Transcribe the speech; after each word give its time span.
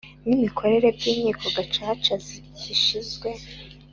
n 0.25 0.27
imikorere 0.35 0.87
by 0.97 1.05
Inkiko 1.11 1.45
Gacaca 1.55 2.15
zishinzwe 2.61 3.29